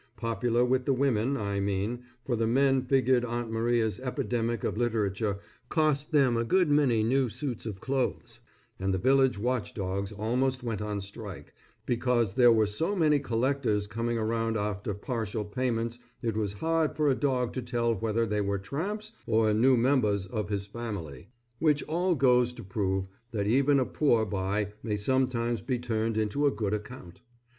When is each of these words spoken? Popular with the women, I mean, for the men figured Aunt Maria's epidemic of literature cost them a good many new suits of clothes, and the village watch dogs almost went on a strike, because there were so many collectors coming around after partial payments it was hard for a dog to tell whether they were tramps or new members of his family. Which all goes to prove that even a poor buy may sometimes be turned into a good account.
Popular 0.17 0.65
with 0.65 0.85
the 0.85 0.93
women, 0.95 1.37
I 1.37 1.59
mean, 1.59 2.05
for 2.25 2.35
the 2.35 2.47
men 2.47 2.81
figured 2.81 3.23
Aunt 3.23 3.51
Maria's 3.51 3.99
epidemic 3.99 4.63
of 4.63 4.75
literature 4.75 5.37
cost 5.69 6.11
them 6.11 6.35
a 6.35 6.43
good 6.43 6.71
many 6.71 7.03
new 7.03 7.29
suits 7.29 7.67
of 7.67 7.79
clothes, 7.79 8.39
and 8.79 8.95
the 8.95 8.97
village 8.97 9.37
watch 9.37 9.75
dogs 9.75 10.11
almost 10.11 10.63
went 10.63 10.81
on 10.81 10.97
a 10.97 11.01
strike, 11.01 11.53
because 11.85 12.33
there 12.33 12.51
were 12.51 12.65
so 12.65 12.95
many 12.95 13.19
collectors 13.19 13.85
coming 13.85 14.17
around 14.17 14.57
after 14.57 14.95
partial 14.95 15.45
payments 15.45 15.99
it 16.23 16.35
was 16.35 16.53
hard 16.53 16.95
for 16.95 17.07
a 17.07 17.13
dog 17.13 17.53
to 17.53 17.61
tell 17.61 17.93
whether 17.93 18.25
they 18.25 18.41
were 18.41 18.57
tramps 18.57 19.11
or 19.27 19.53
new 19.53 19.77
members 19.77 20.25
of 20.25 20.49
his 20.49 20.65
family. 20.65 21.27
Which 21.59 21.83
all 21.83 22.15
goes 22.15 22.53
to 22.53 22.63
prove 22.63 23.05
that 23.33 23.45
even 23.45 23.79
a 23.79 23.85
poor 23.85 24.25
buy 24.25 24.73
may 24.81 24.95
sometimes 24.97 25.61
be 25.61 25.77
turned 25.77 26.17
into 26.17 26.47
a 26.47 26.51
good 26.51 26.73
account. 26.73 27.21